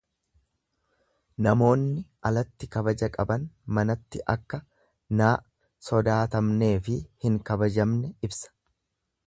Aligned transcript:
Namoonni 1.47 1.99
alatti 2.29 2.69
kabaja 2.75 3.09
qaban 3.17 3.45
manatti 3.79 4.23
akka 4.35 4.61
n 5.19 5.23
sodaatamneefi 5.89 6.97
hin 7.27 7.37
kabajamne 7.51 8.15
ibsa. 8.29 8.55